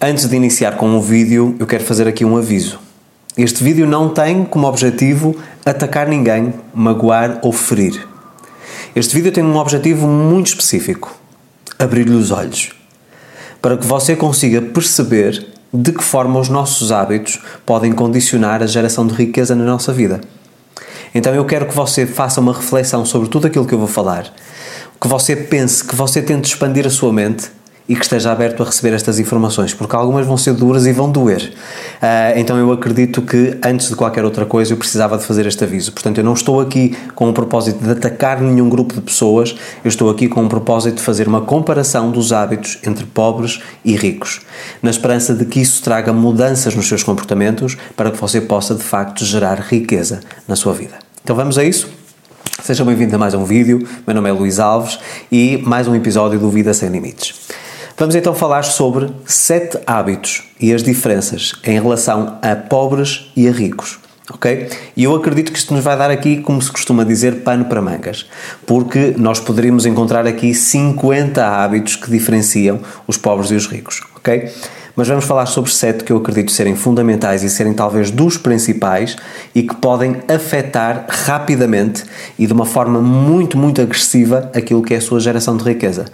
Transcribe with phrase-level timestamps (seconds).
[0.00, 2.78] Antes de iniciar com o vídeo, eu quero fazer aqui um aviso.
[3.36, 5.34] Este vídeo não tem como objetivo
[5.66, 8.06] atacar ninguém, magoar ou ferir.
[8.94, 11.12] Este vídeo tem um objetivo muito específico:
[11.76, 12.70] abrir-lhe os olhos.
[13.60, 19.04] Para que você consiga perceber de que forma os nossos hábitos podem condicionar a geração
[19.04, 20.20] de riqueza na nossa vida.
[21.12, 24.32] Então eu quero que você faça uma reflexão sobre tudo aquilo que eu vou falar,
[25.00, 27.57] que você pense, que você tente expandir a sua mente
[27.88, 31.10] e que esteja aberto a receber estas informações, porque algumas vão ser duras e vão
[31.10, 31.52] doer.
[31.96, 35.64] Uh, então eu acredito que antes de qualquer outra coisa eu precisava de fazer este
[35.64, 35.92] aviso.
[35.92, 39.88] Portanto, eu não estou aqui com o propósito de atacar nenhum grupo de pessoas, eu
[39.88, 44.42] estou aqui com o propósito de fazer uma comparação dos hábitos entre pobres e ricos,
[44.82, 48.82] na esperança de que isso traga mudanças nos seus comportamentos para que você possa de
[48.82, 50.98] facto gerar riqueza na sua vida.
[51.24, 51.88] Então vamos a isso?
[52.62, 53.86] Sejam bem-vindos a mais um vídeo.
[54.06, 54.98] Meu nome é Luís Alves
[55.32, 57.47] e mais um episódio do Vida Sem Limites.
[57.98, 63.50] Vamos então falar sobre sete hábitos e as diferenças em relação a pobres e a
[63.50, 63.98] ricos.
[64.32, 64.70] Ok?
[64.96, 67.82] E eu acredito que isto nos vai dar aqui, como se costuma dizer, pano para
[67.82, 68.24] mangas,
[68.64, 74.00] porque nós poderíamos encontrar aqui 50 hábitos que diferenciam os pobres e os ricos.
[74.14, 74.48] Ok?
[74.94, 79.16] Mas vamos falar sobre sete que eu acredito serem fundamentais e serem talvez dos principais
[79.52, 82.04] e que podem afetar rapidamente
[82.38, 86.04] e de uma forma muito, muito agressiva aquilo que é a sua geração de riqueza.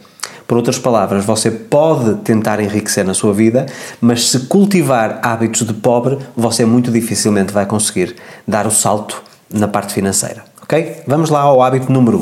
[0.47, 3.67] Por outras palavras, você pode tentar enriquecer na sua vida,
[4.00, 8.14] mas se cultivar hábitos de pobre, você muito dificilmente vai conseguir
[8.47, 10.45] dar o salto na parte financeira.
[10.62, 11.03] Ok?
[11.06, 12.20] Vamos lá ao hábito número 1.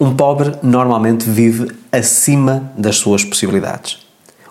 [0.00, 0.06] Um.
[0.06, 3.98] um pobre normalmente vive acima das suas possibilidades.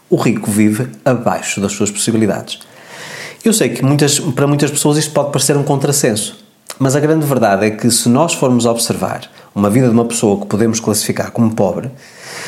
[0.10, 2.60] O rico vive abaixo das suas possibilidades.
[3.44, 6.38] Eu sei que muitas, para muitas pessoas isto pode parecer um contrassenso,
[6.80, 10.40] mas a grande verdade é que se nós formos observar uma vida de uma pessoa
[10.40, 11.92] que podemos classificar como pobre,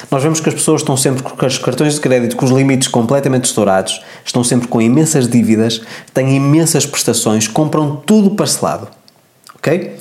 [0.09, 2.87] nós vemos que as pessoas estão sempre com os cartões de crédito com os limites
[2.87, 5.81] completamente estourados, estão sempre com imensas dívidas,
[6.13, 8.87] têm imensas prestações, compram tudo parcelado.
[9.55, 9.97] Ok?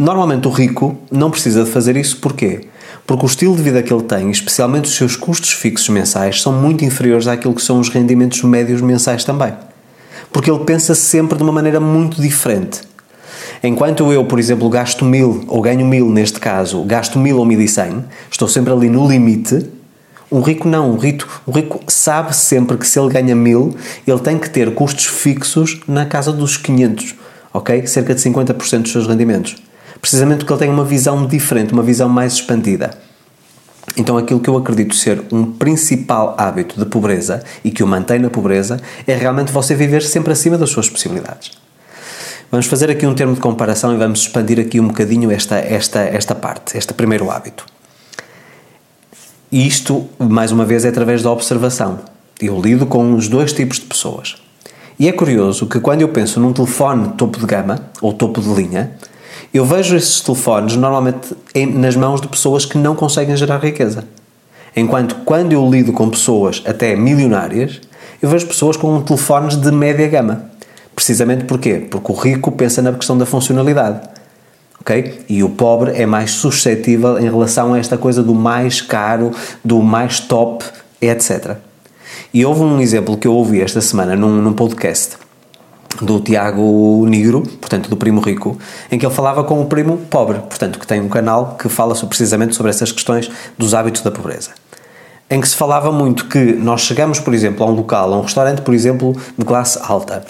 [0.00, 2.62] Normalmente o rico não precisa de fazer isso porquê?
[3.06, 6.52] Porque o estilo de vida que ele tem, especialmente os seus custos fixos mensais, são
[6.52, 9.52] muito inferiores àquilo que são os rendimentos médios mensais também.
[10.32, 12.93] Porque ele pensa sempre de uma maneira muito diferente.
[13.66, 17.58] Enquanto eu, por exemplo, gasto mil, ou ganho mil neste caso, gasto mil ou mil
[17.62, 19.66] e cem, estou sempre ali no limite,
[20.30, 23.74] um rico não, um rico, um rico sabe sempre que se ele ganha mil,
[24.06, 27.14] ele tem que ter custos fixos na casa dos 500,
[27.54, 27.86] ok?
[27.86, 29.56] Cerca de 50% dos seus rendimentos.
[29.98, 32.90] Precisamente porque ele tem uma visão diferente, uma visão mais expandida.
[33.96, 38.18] Então, aquilo que eu acredito ser um principal hábito de pobreza e que o mantém
[38.18, 41.63] na pobreza é realmente você viver sempre acima das suas possibilidades.
[42.54, 45.98] Vamos fazer aqui um termo de comparação e vamos expandir aqui um bocadinho esta, esta,
[46.02, 47.66] esta parte, este primeiro hábito.
[49.50, 51.98] Isto, mais uma vez, é através da observação.
[52.40, 54.36] Eu lido com os dois tipos de pessoas.
[55.00, 58.48] E é curioso que quando eu penso num telefone topo de gama ou topo de
[58.54, 58.92] linha,
[59.52, 61.34] eu vejo esses telefones normalmente
[61.74, 64.04] nas mãos de pessoas que não conseguem gerar riqueza.
[64.76, 67.80] Enquanto quando eu lido com pessoas até milionárias,
[68.22, 70.53] eu vejo pessoas com telefones de média gama.
[71.04, 71.86] Precisamente porquê?
[71.90, 74.08] Porque o rico pensa na questão da funcionalidade.
[74.80, 75.22] ok?
[75.28, 79.30] E o pobre é mais suscetível em relação a esta coisa do mais caro,
[79.62, 80.64] do mais top,
[81.02, 81.58] etc.
[82.32, 85.18] E houve um exemplo que eu ouvi esta semana num, num podcast
[86.00, 88.56] do Tiago Negro, portanto do primo rico,
[88.90, 91.94] em que ele falava com o primo pobre, portanto que tem um canal que fala
[91.94, 94.52] sobre, precisamente sobre essas questões dos hábitos da pobreza.
[95.28, 98.22] Em que se falava muito que nós chegamos, por exemplo, a um local, a um
[98.22, 100.24] restaurante, por exemplo, de classe alta,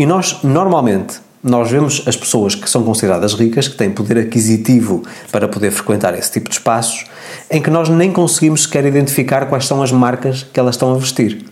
[0.00, 5.02] e nós, normalmente, nós vemos as pessoas que são consideradas ricas, que têm poder aquisitivo
[5.30, 7.04] para poder frequentar esse tipo de espaços,
[7.50, 10.96] em que nós nem conseguimos sequer identificar quais são as marcas que elas estão a
[10.96, 11.44] vestir.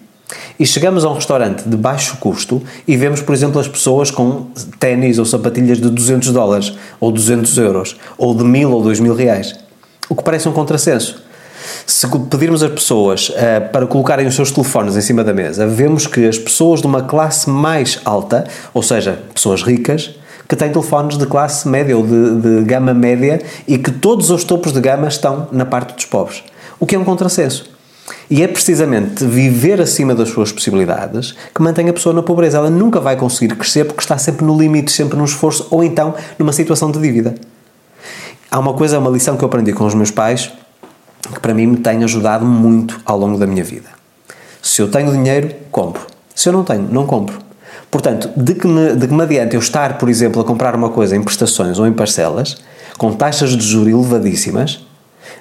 [0.58, 4.47] E chegamos a um restaurante de baixo custo e vemos, por exemplo, as pessoas com
[4.81, 9.54] ténis ou sapatilhas de 200 dólares, ou 200 euros, ou de 1000 ou 2000 reais.
[10.08, 11.22] O que parece um contrassenso.
[11.87, 13.34] Se pedirmos às pessoas uh,
[13.73, 17.03] para colocarem os seus telefones em cima da mesa, vemos que as pessoas de uma
[17.03, 20.15] classe mais alta, ou seja, pessoas ricas,
[20.49, 24.44] que têm telefones de classe média ou de, de gama média e que todos os
[24.44, 26.43] topos de gama estão na parte dos pobres.
[26.81, 27.69] O que é um contrassenso.
[28.31, 32.56] E é precisamente viver acima das suas possibilidades que mantém a pessoa na pobreza.
[32.56, 36.14] Ela nunca vai conseguir crescer porque está sempre no limite, sempre no esforço ou então
[36.38, 37.35] numa situação de dívida.
[38.50, 40.50] Há uma coisa, uma lição que eu aprendi com os meus pais
[41.49, 43.89] para mim me tem ajudado muito ao longo da minha vida.
[44.61, 46.06] Se eu tenho dinheiro, compro.
[46.35, 47.39] Se eu não tenho, não compro.
[47.91, 50.91] Portanto, de que, me, de que me adianta eu estar, por exemplo, a comprar uma
[50.91, 52.59] coisa em prestações ou em parcelas,
[52.99, 54.87] com taxas de juros elevadíssimas,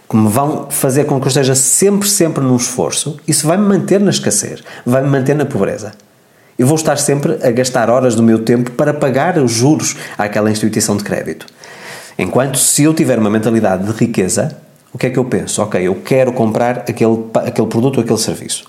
[0.09, 3.65] que me vão fazer com que eu esteja sempre, sempre num esforço, isso vai me
[3.65, 5.91] manter na escassez, vai me manter na pobreza.
[6.57, 10.49] Eu vou estar sempre a gastar horas do meu tempo para pagar os juros àquela
[10.49, 11.45] instituição de crédito.
[12.17, 14.55] Enquanto se eu tiver uma mentalidade de riqueza,
[14.93, 15.61] o que é que eu penso?
[15.61, 18.65] Ok, eu quero comprar aquele, aquele produto ou aquele serviço.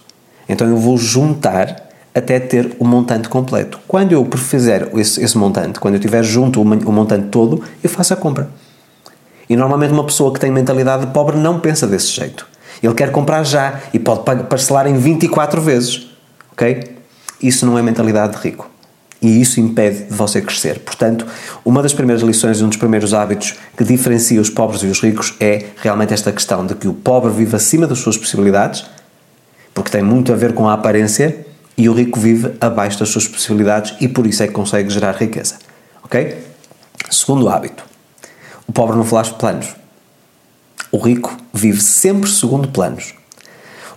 [0.48, 3.78] Então eu vou juntar até ter o montante completo.
[3.86, 7.88] Quando eu fizer esse, esse montante, quando eu tiver junto o, o montante todo, eu
[7.88, 8.48] faço a compra.
[9.48, 12.46] E normalmente uma pessoa que tem mentalidade de pobre não pensa desse jeito.
[12.82, 16.08] Ele quer comprar já e pode parcelar em 24 vezes.
[16.52, 16.96] Ok?
[17.42, 18.70] Isso não é mentalidade de rico.
[19.20, 20.78] E isso impede de você crescer.
[20.80, 21.26] Portanto,
[21.64, 25.00] uma das primeiras lições e um dos primeiros hábitos que diferencia os pobres e os
[25.00, 28.84] ricos é realmente esta questão de que o pobre vive acima das suas possibilidades,
[29.74, 31.46] porque tem muito a ver com a aparência,
[31.78, 35.12] e o rico vive abaixo das suas possibilidades e por isso é que consegue gerar
[35.12, 35.56] riqueza.
[36.02, 36.36] Ok?
[37.08, 37.84] Segundo hábito:
[38.66, 39.76] o pobre não faz planos.
[40.90, 43.14] O rico vive sempre segundo planos.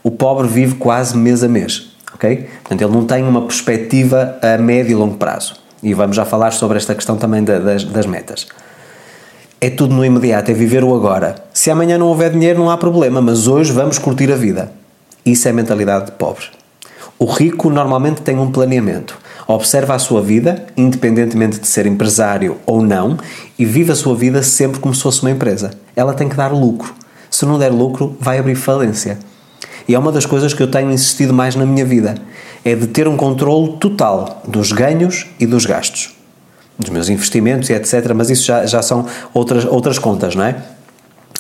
[0.04, 1.91] O pobre vive quase mês a mês
[2.22, 2.48] ok?
[2.62, 5.56] Portanto, ele não tem uma perspectiva a médio e longo prazo.
[5.82, 8.48] E vamos já falar sobre esta questão também das, das metas.
[9.60, 11.36] É tudo no imediato, é viver o agora.
[11.54, 14.72] Se amanhã não houver dinheiro, não há problema, mas hoje vamos curtir a vida.
[15.26, 16.46] Isso é mentalidade de pobre.
[17.18, 19.18] O rico normalmente tem um planeamento.
[19.48, 23.18] Observa a sua vida, independentemente de ser empresário ou não,
[23.58, 25.72] e vive a sua vida sempre como se fosse uma empresa.
[25.96, 26.94] Ela tem que dar lucro.
[27.30, 29.20] Se não der lucro, vai abrir falência.
[29.88, 32.16] E é uma das coisas que eu tenho insistido mais na minha vida,
[32.64, 36.16] é de ter um controle total dos ganhos e dos gastos.
[36.78, 38.14] Dos meus investimentos e etc.
[38.16, 40.56] Mas isso já, já são outras, outras contas, não é?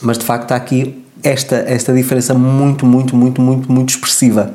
[0.01, 4.53] Mas de facto há aqui esta, esta diferença muito, muito, muito, muito, muito expressiva.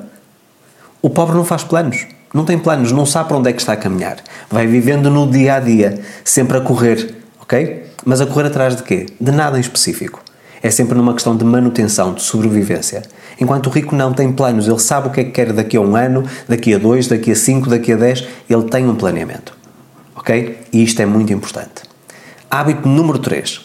[1.00, 3.72] O pobre não faz planos, não tem planos, não sabe para onde é que está
[3.72, 4.16] a caminhar.
[4.50, 7.86] Vai vivendo no dia a dia, sempre a correr, ok?
[8.04, 9.06] Mas a correr atrás de quê?
[9.20, 10.22] De nada em específico.
[10.62, 13.02] É sempre numa questão de manutenção, de sobrevivência.
[13.40, 15.80] Enquanto o rico não tem planos, ele sabe o que é que quer daqui a
[15.80, 19.56] um ano, daqui a dois, daqui a cinco, daqui a dez, ele tem um planeamento.
[20.14, 20.58] Ok?
[20.72, 21.82] E isto é muito importante.
[22.50, 23.60] Hábito número 3.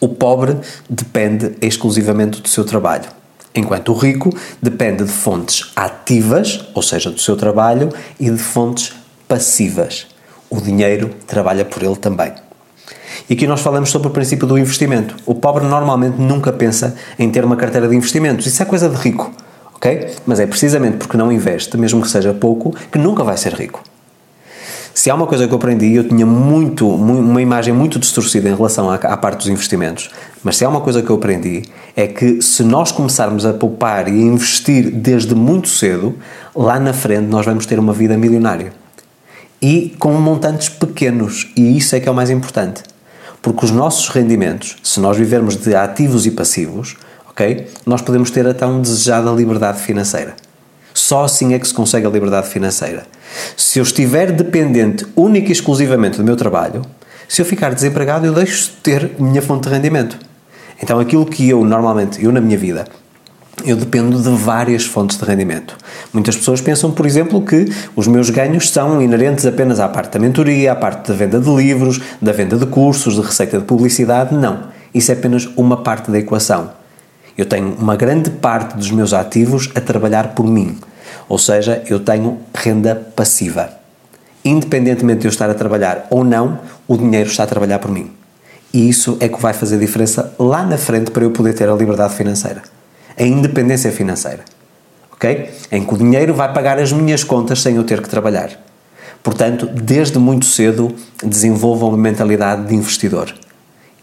[0.00, 0.58] O pobre
[0.90, 3.08] depende exclusivamente do seu trabalho,
[3.54, 7.88] enquanto o rico depende de fontes ativas, ou seja, do seu trabalho,
[8.20, 8.92] e de fontes
[9.26, 10.06] passivas.
[10.50, 12.32] O dinheiro trabalha por ele também.
[13.28, 15.16] E aqui nós falamos sobre o princípio do investimento.
[15.26, 18.46] O pobre normalmente nunca pensa em ter uma carteira de investimentos.
[18.46, 19.32] Isso é coisa de rico,
[19.74, 20.14] ok?
[20.24, 23.82] Mas é precisamente porque não investe, mesmo que seja pouco, que nunca vai ser rico.
[24.94, 28.54] Se há uma coisa que eu aprendi, eu tinha muito, uma imagem muito distorcida em
[28.54, 30.08] relação à, à parte dos investimentos,
[30.42, 31.64] mas se há uma coisa que eu aprendi,
[31.94, 36.16] é que se nós começarmos a poupar e a investir desde muito cedo,
[36.54, 38.72] lá na frente nós vamos ter uma vida milionária.
[39.60, 42.82] E com montantes pequenos, e isso é que é o mais importante.
[43.46, 46.96] Porque os nossos rendimentos, se nós vivermos de ativos e passivos,
[47.30, 47.68] ok?
[47.86, 50.34] Nós podemos ter a tão desejada liberdade financeira.
[50.92, 53.06] Só assim é que se consegue a liberdade financeira.
[53.56, 56.82] Se eu estiver dependente única e exclusivamente do meu trabalho,
[57.28, 60.18] se eu ficar desempregado, eu deixo de ter minha fonte de rendimento.
[60.82, 62.84] Então, aquilo que eu normalmente, eu na minha vida,
[63.64, 65.76] eu dependo de várias fontes de rendimento.
[66.12, 70.18] Muitas pessoas pensam, por exemplo, que os meus ganhos são inerentes apenas à parte da
[70.18, 74.34] mentoria, à parte da venda de livros, da venda de cursos, de receita de publicidade.
[74.34, 74.64] Não.
[74.92, 76.70] Isso é apenas uma parte da equação.
[77.36, 80.78] Eu tenho uma grande parte dos meus ativos a trabalhar por mim.
[81.28, 83.70] Ou seja, eu tenho renda passiva.
[84.44, 88.10] Independentemente de eu estar a trabalhar ou não, o dinheiro está a trabalhar por mim.
[88.72, 91.74] E isso é que vai fazer diferença lá na frente para eu poder ter a
[91.74, 92.75] liberdade financeira
[93.18, 94.44] a independência financeira.
[95.12, 95.50] Ok?
[95.72, 98.50] Em que o dinheiro vai pagar as minhas contas sem eu ter que trabalhar.
[99.22, 100.94] Portanto, desde muito cedo
[101.24, 103.34] desenvolvam uma mentalidade de investidor.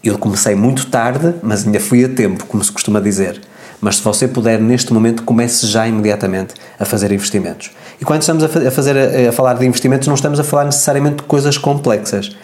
[0.02, 3.40] Eu comecei muito tarde, mas ainda fui a tempo, como se costuma dizer.
[3.80, 7.70] Mas se você puder, neste momento, comece já imediatamente a fazer investimentos.
[8.00, 11.16] E quando estamos a, fazer, a, a falar de investimentos, não estamos a falar necessariamente
[11.16, 12.36] de coisas complexas.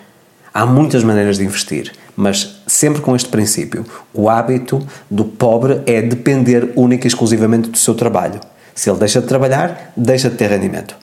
[0.54, 3.86] Há muitas maneiras de investir, mas sempre com este princípio.
[4.12, 8.38] O hábito do pobre é depender única e exclusivamente do seu trabalho.
[8.74, 10.94] Se ele deixa de trabalhar, deixa de ter rendimento.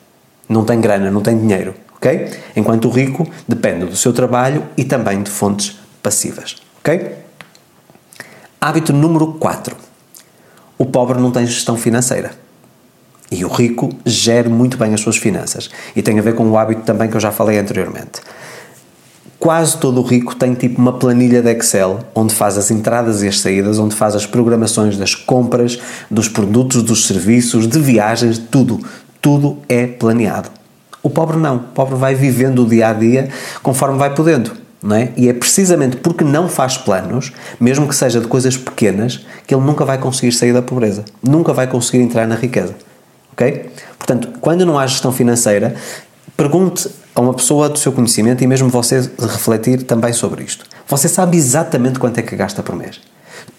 [0.48, 2.30] Não tem grana, não tem dinheiro, ok?
[2.56, 7.16] Enquanto o rico depende do seu trabalho e também de fontes passivas, ok?
[8.62, 9.76] Hábito número 4.
[10.78, 12.32] O pobre não tem gestão financeira.
[13.32, 15.70] E o rico gera muito bem as suas finanças.
[15.96, 18.22] E tem a ver com o hábito também que eu já falei anteriormente
[19.40, 23.28] quase todo o rico tem tipo uma planilha de Excel onde faz as entradas e
[23.28, 25.80] as saídas, onde faz as programações das compras,
[26.10, 28.80] dos produtos, dos serviços, de viagens, tudo.
[29.22, 30.50] Tudo é planeado.
[31.02, 31.58] O pobre não.
[31.58, 33.30] O pobre vai vivendo o dia a dia
[33.62, 34.52] conforme vai podendo.
[34.82, 35.12] não é?
[35.18, 39.64] E é precisamente porque não faz planos, mesmo que seja de coisas pequenas, que ele
[39.64, 42.76] nunca vai conseguir sair da pobreza, nunca vai conseguir entrar na riqueza.
[43.34, 43.70] Ok?
[43.98, 45.76] Portanto, quando não há gestão financeira,
[46.36, 50.64] pergunte a uma pessoa do seu conhecimento e mesmo você refletir também sobre isto.
[50.88, 53.02] Você sabe exatamente quanto é que gasta por mês.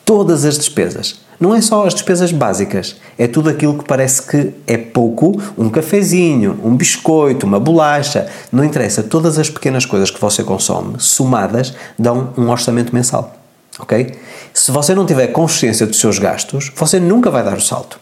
[0.05, 1.23] Todas as despesas.
[1.41, 5.69] Não é só as despesas básicas, é tudo aquilo que parece que é pouco, um
[5.71, 11.75] cafezinho, um biscoito, uma bolacha, não interessa, todas as pequenas coisas que você consome, somadas,
[11.99, 13.37] dão um orçamento mensal.
[13.81, 14.15] Ok?
[14.55, 17.99] Se você não tiver consciência dos seus gastos, você nunca vai dar o salto.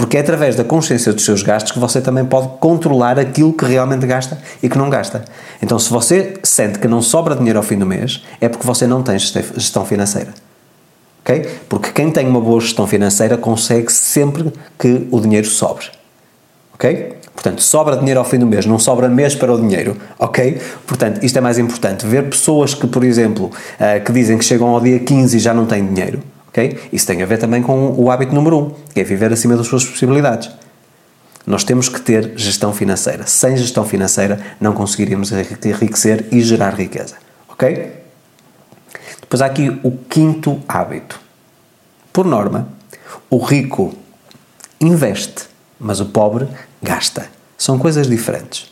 [0.00, 3.66] Porque é através da consciência dos seus gastos que você também pode controlar aquilo que
[3.66, 5.22] realmente gasta e que não gasta.
[5.62, 8.86] Então, se você sente que não sobra dinheiro ao fim do mês, é porque você
[8.86, 10.32] não tem gestão financeira.
[11.20, 11.46] Ok?
[11.68, 15.84] Porque quem tem uma boa gestão financeira consegue sempre que o dinheiro sobre.
[16.72, 17.16] Ok?
[17.34, 20.58] Portanto, sobra dinheiro ao fim do mês, não sobra mês para o dinheiro, ok?
[20.86, 22.06] Portanto, isto é mais importante.
[22.06, 25.52] Ver pessoas que, por exemplo, uh, que dizem que chegam ao dia 15 e já
[25.52, 26.78] não têm dinheiro, ok?
[26.92, 29.56] Isso tem a ver também com o hábito número 1, um, que é viver acima
[29.56, 30.50] das suas possibilidades.
[31.46, 33.26] Nós temos que ter gestão financeira.
[33.26, 37.16] Sem gestão financeira não conseguiríamos enriquecer e gerar riqueza,
[37.48, 37.92] ok?
[39.20, 41.20] Depois há aqui o quinto hábito.
[42.12, 42.68] Por norma,
[43.30, 43.94] o rico
[44.80, 45.44] investe,
[45.78, 46.48] mas o pobre
[46.82, 47.28] gasta.
[47.56, 48.70] São coisas diferentes.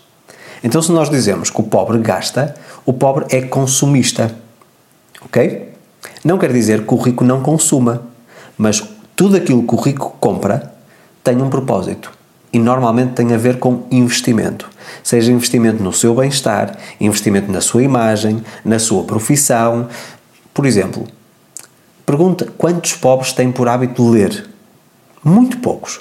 [0.62, 4.34] Então, se nós dizemos que o pobre gasta, o pobre é consumista.
[5.22, 5.67] Ok?
[6.24, 8.02] Não quer dizer que o rico não consuma,
[8.56, 8.82] mas
[9.14, 10.72] tudo aquilo que o rico compra
[11.22, 12.12] tem um propósito
[12.52, 14.68] e normalmente tem a ver com investimento.
[15.02, 19.88] Seja investimento no seu bem-estar, investimento na sua imagem, na sua profissão,
[20.54, 21.06] por exemplo,
[22.04, 24.48] pergunta quantos pobres têm por hábito ler?
[25.22, 26.00] Muito poucos.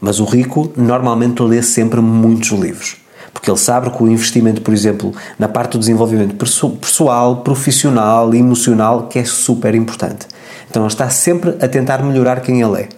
[0.00, 2.96] Mas o rico normalmente lê sempre muitos livros.
[3.38, 9.06] Porque ele sabe que o investimento, por exemplo, na parte do desenvolvimento pessoal, profissional emocional,
[9.06, 10.26] que é super importante.
[10.68, 12.88] Então ele está sempre a tentar melhorar quem ele é.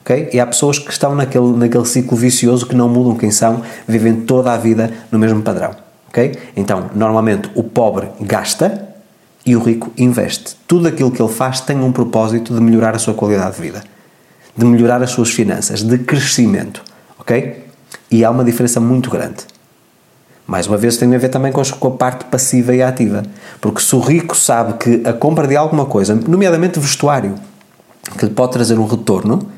[0.00, 0.30] Okay?
[0.32, 4.22] E há pessoas que estão naquele, naquele ciclo vicioso que não mudam quem são, vivem
[4.22, 5.76] toda a vida no mesmo padrão.
[6.08, 6.32] Okay?
[6.56, 8.88] Então, normalmente o pobre gasta
[9.44, 10.56] e o rico investe.
[10.66, 13.84] Tudo aquilo que ele faz tem um propósito de melhorar a sua qualidade de vida,
[14.56, 16.82] de melhorar as suas finanças, de crescimento,
[17.18, 17.66] ok?
[18.10, 19.44] E há uma diferença muito grande.
[20.46, 23.22] Mais uma vez, tem a ver também com a parte passiva e ativa.
[23.60, 27.34] Porque se o rico sabe que a compra de alguma coisa, nomeadamente vestuário,
[28.18, 29.48] que lhe pode trazer um retorno,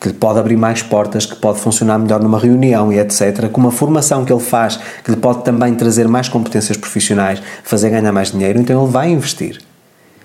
[0.00, 3.60] que lhe pode abrir mais portas, que pode funcionar melhor numa reunião e etc., com
[3.60, 8.12] uma formação que ele faz, que lhe pode também trazer mais competências profissionais, fazer ganhar
[8.12, 9.60] mais dinheiro, então ele vai investir.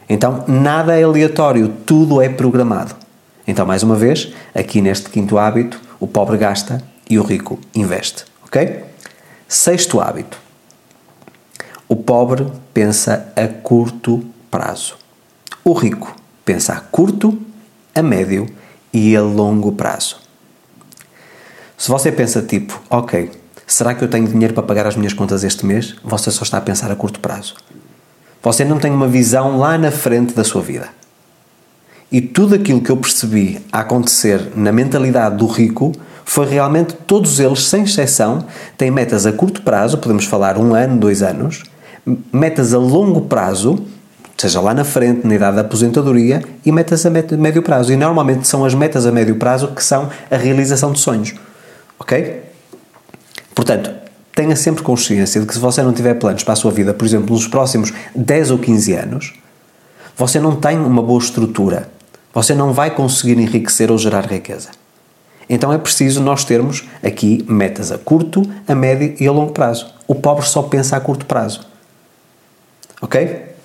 [0.07, 2.95] Então, nada é aleatório, tudo é programado.
[3.47, 8.23] Então, mais uma vez, aqui neste quinto hábito, o pobre gasta e o rico investe.
[8.45, 8.83] Ok?
[9.57, 10.37] Sexto hábito.
[11.87, 14.21] O pobre pensa a curto
[14.51, 14.97] prazo.
[15.63, 17.39] O rico pensa a curto,
[17.95, 18.47] a médio
[18.91, 20.17] e a longo prazo.
[21.77, 23.31] Se você pensa tipo, ok,
[23.65, 25.95] será que eu tenho dinheiro para pagar as minhas contas este mês?
[26.03, 27.55] Você só está a pensar a curto prazo.
[28.43, 30.89] Você não tem uma visão lá na frente da sua vida.
[32.11, 35.93] E tudo aquilo que eu percebi a acontecer na mentalidade do rico
[36.25, 38.43] foi realmente todos eles, sem exceção,
[38.77, 41.63] têm metas a curto prazo, podemos falar um ano, dois anos,
[42.33, 43.85] metas a longo prazo
[44.37, 47.93] seja lá na frente, na idade da aposentadoria, e metas a médio prazo.
[47.93, 51.33] E normalmente são as metas a médio prazo que são a realização de sonhos.
[51.97, 52.43] Ok?
[53.53, 53.91] Portanto,
[54.33, 57.05] tenha sempre consciência de que se você não tiver planos para a sua vida, por
[57.05, 59.33] exemplo, nos próximos 10 ou 15 anos,
[60.17, 61.89] você não tem uma boa estrutura.
[62.33, 64.69] Você não vai conseguir enriquecer ou gerar riqueza.
[65.49, 69.93] Então é preciso nós termos aqui metas a curto, a médio e a longo prazo.
[70.07, 71.65] O pobre só pensa a curto prazo.
[73.01, 73.55] Ok?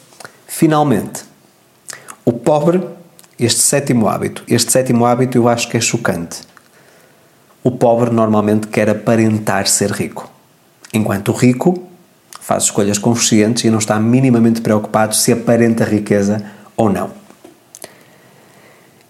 [0.47, 1.23] Finalmente,
[2.25, 2.83] o pobre,
[3.39, 6.41] este sétimo hábito, este sétimo hábito eu acho que é chocante.
[7.63, 10.31] O pobre normalmente quer aparentar ser rico,
[10.93, 11.87] enquanto o rico
[12.41, 16.45] faz escolhas conscientes e não está minimamente preocupado se aparenta riqueza
[16.77, 17.20] ou não.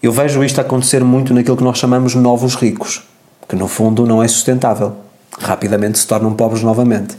[0.01, 3.03] Eu vejo isto acontecer muito naquilo que nós chamamos novos ricos,
[3.47, 4.95] que no fundo não é sustentável.
[5.39, 7.15] Rapidamente se tornam pobres novamente.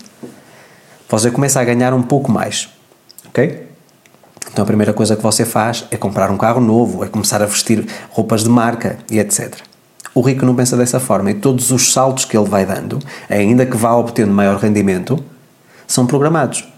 [1.09, 2.69] Você começa a ganhar um pouco mais,
[3.29, 3.69] ok?
[4.51, 7.47] Então a primeira coisa que você faz é comprar um carro novo, é começar a
[7.47, 9.55] vestir roupas de marca e etc.
[10.13, 12.99] O rico não pensa dessa forma e todos os saltos que ele vai dando,
[13.31, 15.25] ainda que vá obtendo maior rendimento,
[15.87, 16.72] são programados.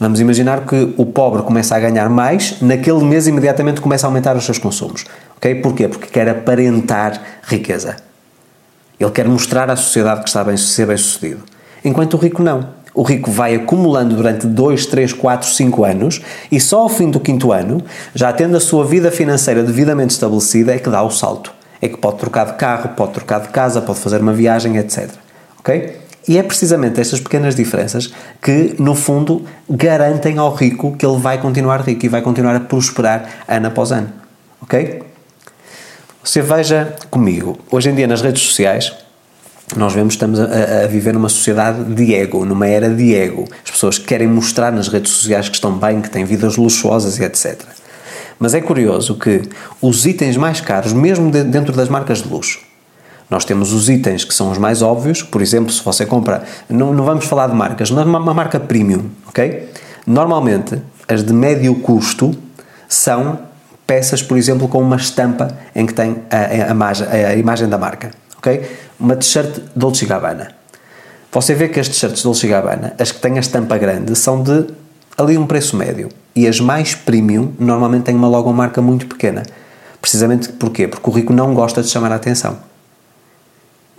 [0.00, 4.36] Vamos imaginar que o pobre começa a ganhar mais, naquele mês imediatamente começa a aumentar
[4.36, 5.04] os seus consumos.
[5.36, 5.54] Ok?
[5.56, 5.86] Porquê?
[5.86, 7.94] Porque quer aparentar riqueza.
[8.98, 11.44] Ele quer mostrar à sociedade que está bem, ser bem sucedido.
[11.84, 12.70] Enquanto o rico não.
[12.92, 16.20] O rico vai acumulando durante 2, 3, 4, 5 anos
[16.50, 17.80] e só ao fim do quinto ano,
[18.14, 21.52] já tendo a sua vida financeira devidamente estabelecida, é que dá o salto.
[21.80, 25.10] É que pode trocar de carro, pode trocar de casa, pode fazer uma viagem, etc.
[25.58, 25.98] Ok?
[26.26, 31.38] E é precisamente estas pequenas diferenças que, no fundo, garantem ao rico que ele vai
[31.38, 34.10] continuar rico e vai continuar a prosperar ano após ano.
[34.62, 35.02] Ok?
[36.22, 38.94] Você veja comigo, hoje em dia nas redes sociais,
[39.76, 43.44] nós vemos estamos a, a, viver numa sociedade de ego, numa era de ego.
[43.62, 47.24] As pessoas querem mostrar nas redes sociais que estão bem, que têm vidas luxuosas e
[47.24, 47.60] etc.
[48.38, 49.42] Mas é curioso que
[49.80, 52.60] os itens mais caros, mesmo dentro das marcas de luxo,
[53.30, 56.92] nós temos os itens que são os mais óbvios, por exemplo, se você compra, não,
[56.92, 59.68] não vamos falar de marcas, mas uma, uma marca premium, ok?
[60.06, 62.36] Normalmente, as de médio custo
[62.88, 63.38] são
[63.86, 68.10] peças, por exemplo, com uma estampa em que tem a, a, a imagem da marca,
[68.36, 68.62] ok?
[69.00, 70.52] Uma t-shirt Dolce Gabbana.
[71.32, 74.66] Você vê que as t-shirts Dolce Gabbana, as que têm a estampa grande, são de
[75.16, 76.08] ali um preço médio.
[76.36, 79.42] E as mais premium normalmente têm uma logomarca muito pequena.
[80.00, 80.86] Precisamente porquê?
[80.86, 82.58] Porque o rico não gosta de chamar a atenção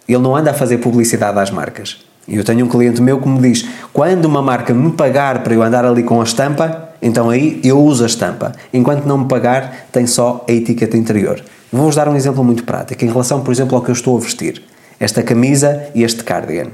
[0.08, 1.98] ele não anda a fazer publicidade às marcas.
[2.28, 5.62] Eu tenho um cliente meu que me diz: quando uma marca me pagar para eu
[5.62, 8.52] andar ali com a estampa, então aí eu uso a estampa.
[8.74, 11.42] Enquanto não me pagar, tem só a etiqueta interior.
[11.72, 14.20] Vou-vos dar um exemplo muito prático em relação, por exemplo, ao que eu estou a
[14.20, 14.64] vestir.
[15.00, 16.72] Esta camisa e este cardigan.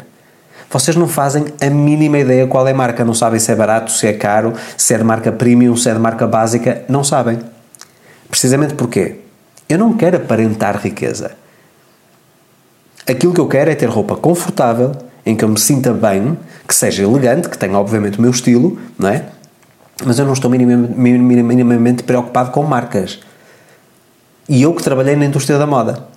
[0.70, 3.92] Vocês não fazem a mínima ideia qual é a marca, não sabem se é barato,
[3.92, 7.40] se é caro, se é de marca premium, se é de marca básica, não sabem.
[8.30, 9.16] Precisamente porquê?
[9.68, 11.32] Eu não quero aparentar riqueza.
[13.12, 14.94] Aquilo que eu quero é ter roupa confortável,
[15.25, 18.80] em que eu me sinta bem, que seja elegante, que tenha obviamente o meu estilo,
[18.98, 19.25] não é?
[20.06, 23.20] Mas eu não estou minimamente, minimamente preocupado com marcas.
[24.48, 26.08] E eu que trabalhei na indústria da moda.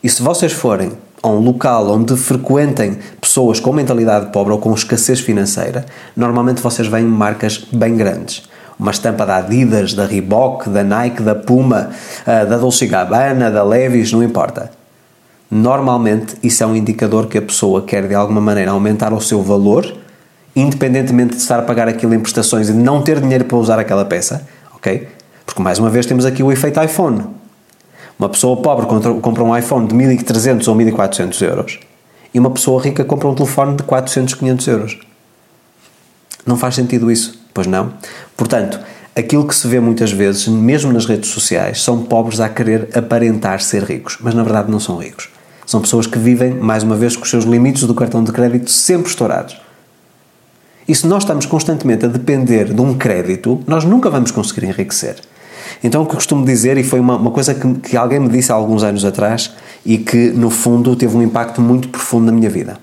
[0.00, 4.72] E se vocês forem a um local onde frequentem pessoas com mentalidade pobre ou com
[4.72, 5.84] escassez financeira,
[6.16, 8.44] normalmente vocês veem marcas bem grandes.
[8.78, 11.90] Uma estampa da Adidas, da Reebok, da Nike, da Puma,
[12.24, 14.81] eh, da Dolce Gabbana, da Levi's, não importa
[15.54, 19.42] normalmente isso é um indicador que a pessoa quer de alguma maneira aumentar o seu
[19.42, 19.94] valor,
[20.56, 24.06] independentemente de estar a pagar aquilo em prestações e não ter dinheiro para usar aquela
[24.06, 25.06] peça, ok?
[25.44, 27.26] Porque mais uma vez temos aqui o efeito iPhone.
[28.18, 28.86] Uma pessoa pobre
[29.20, 31.80] compra um iPhone de 1300 ou 1400 euros
[32.32, 34.98] e uma pessoa rica compra um telefone de 400, 500 euros.
[36.46, 37.92] Não faz sentido isso, pois não?
[38.38, 38.80] Portanto,
[39.14, 43.60] aquilo que se vê muitas vezes, mesmo nas redes sociais, são pobres a querer aparentar
[43.60, 45.28] ser ricos, mas na verdade não são ricos.
[45.66, 48.70] São pessoas que vivem, mais uma vez, com os seus limites do cartão de crédito
[48.70, 49.60] sempre estourados.
[50.86, 55.16] E se nós estamos constantemente a depender de um crédito, nós nunca vamos conseguir enriquecer.
[55.82, 58.28] Então, o que eu costumo dizer, e foi uma, uma coisa que, que alguém me
[58.28, 59.52] disse há alguns anos atrás
[59.86, 62.78] e que, no fundo, teve um impacto muito profundo na minha vida.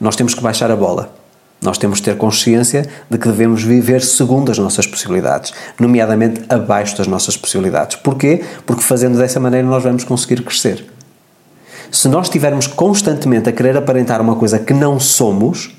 [0.00, 1.14] Nós temos que baixar a bola.
[1.60, 6.96] Nós temos que ter consciência de que devemos viver segundo as nossas possibilidades, nomeadamente abaixo
[6.96, 7.96] das nossas possibilidades.
[7.96, 8.44] Porquê?
[8.64, 10.84] Porque fazendo dessa maneira nós vamos conseguir crescer.
[11.90, 15.74] Se nós estivermos constantemente a querer aparentar uma coisa que não somos,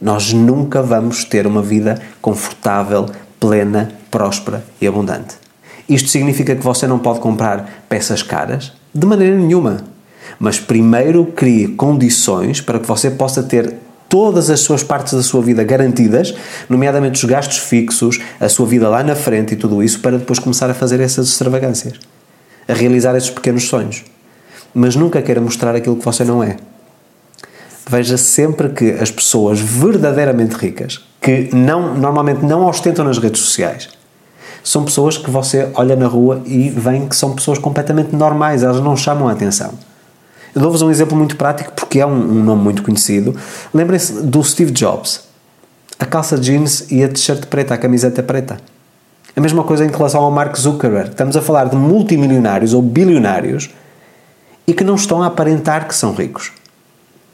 [0.00, 3.06] nós nunca vamos ter uma vida confortável,
[3.40, 5.36] plena, próspera e abundante.
[5.88, 8.72] Isto significa que você não pode comprar peças caras?
[8.94, 9.78] De maneira nenhuma.
[10.38, 13.74] Mas primeiro crie condições para que você possa ter
[14.06, 16.34] todas as suas partes da sua vida garantidas,
[16.68, 20.38] nomeadamente os gastos fixos, a sua vida lá na frente e tudo isso, para depois
[20.38, 21.94] começar a fazer essas extravagâncias,
[22.68, 24.04] a realizar esses pequenos sonhos
[24.74, 26.56] mas nunca queira mostrar aquilo que você não é.
[27.88, 33.88] Veja sempre que as pessoas verdadeiramente ricas, que não, normalmente não ostentam nas redes sociais,
[34.62, 38.80] são pessoas que você olha na rua e vê que são pessoas completamente normais, elas
[38.80, 39.72] não chamam a atenção.
[40.54, 43.34] Eu dou-vos um exemplo muito prático porque é um, um nome muito conhecido.
[43.72, 45.22] Lembrem-se do Steve Jobs.
[45.98, 48.58] A calça jeans e a t-shirt preta, a camiseta preta.
[49.36, 51.10] A mesma coisa em relação ao Mark Zuckerberg.
[51.10, 53.70] Estamos a falar de multimilionários ou bilionários
[54.68, 56.52] e que não estão a aparentar que são ricos.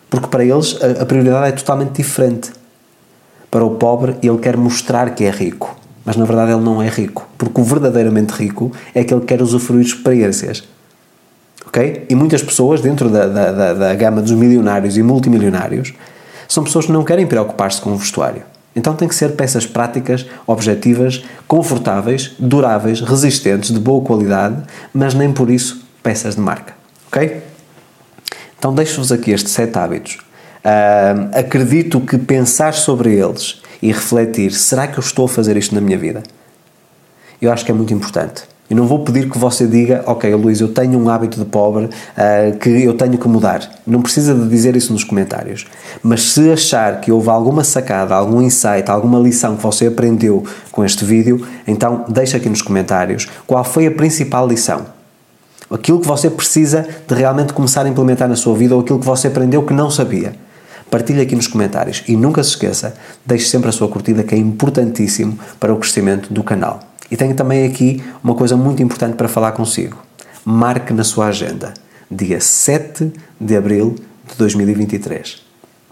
[0.08, 2.52] Porque para eles a, a prioridade é totalmente diferente.
[3.50, 6.88] Para o pobre, ele quer mostrar que é rico, mas na verdade ele não é
[6.88, 10.62] rico, porque o verdadeiramente rico é que ele quer usufruir de experiências.
[11.66, 12.06] Ok?
[12.08, 15.92] E muitas pessoas, dentro da, da, da, da gama dos milionários e multimilionários,
[16.46, 18.42] são pessoas que não querem preocupar-se com o vestuário.
[18.76, 25.32] Então tem que ser peças práticas, objetivas, confortáveis, duráveis, resistentes, de boa qualidade, mas nem
[25.32, 26.73] por isso peças de marca.
[27.14, 27.42] Ok?
[28.58, 30.18] Então deixo-vos aqui estes sete hábitos.
[30.64, 35.76] Uh, acredito que pensar sobre eles e refletir, será que eu estou a fazer isto
[35.76, 36.24] na minha vida?
[37.40, 38.42] Eu acho que é muito importante.
[38.68, 41.84] Eu não vou pedir que você diga, ok, Luís, eu tenho um hábito de pobre
[41.84, 43.60] uh, que eu tenho que mudar.
[43.86, 45.66] Não precisa de dizer isso nos comentários.
[46.02, 50.84] Mas se achar que houve alguma sacada, algum insight, alguma lição que você aprendeu com
[50.84, 54.93] este vídeo, então deixa aqui nos comentários qual foi a principal lição.
[55.70, 59.06] Aquilo que você precisa de realmente começar a implementar na sua vida ou aquilo que
[59.06, 60.34] você aprendeu que não sabia.
[60.90, 64.38] Partilhe aqui nos comentários e nunca se esqueça, deixe sempre a sua curtida que é
[64.38, 66.80] importantíssimo para o crescimento do canal.
[67.10, 69.96] E tenho também aqui uma coisa muito importante para falar consigo.
[70.44, 71.74] Marque na sua agenda,
[72.10, 73.96] dia 7 de abril
[74.28, 75.43] de 2023.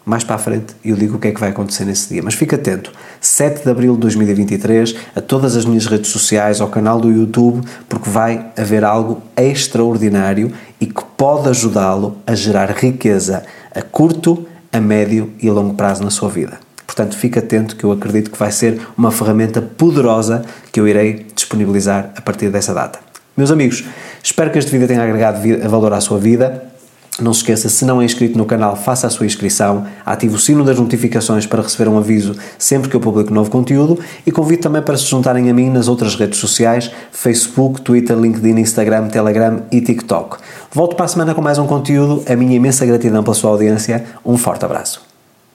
[0.05, 2.23] Mais para a frente eu digo o que é que vai acontecer nesse dia.
[2.23, 6.69] Mas fique atento, 7 de abril de 2023, a todas as minhas redes sociais, ao
[6.69, 13.45] canal do YouTube, porque vai haver algo extraordinário e que pode ajudá-lo a gerar riqueza
[13.75, 16.59] a curto, a médio e a longo prazo na sua vida.
[16.87, 21.27] Portanto, fique atento que eu acredito que vai ser uma ferramenta poderosa que eu irei
[21.35, 22.99] disponibilizar a partir dessa data.
[23.35, 23.85] Meus amigos,
[24.23, 26.72] espero que este vídeo tenha agregado valor à sua vida.
[27.21, 30.39] Não se esqueça, se não é inscrito no canal, faça a sua inscrição, ative o
[30.39, 34.63] sino das notificações para receber um aviso sempre que eu publico novo conteúdo e convido
[34.63, 39.63] também para se juntarem a mim nas outras redes sociais, Facebook, Twitter, LinkedIn, Instagram, Telegram
[39.71, 40.39] e TikTok.
[40.73, 44.05] Volto para a semana com mais um conteúdo, a minha imensa gratidão pela sua audiência,
[44.25, 45.12] um forte abraço.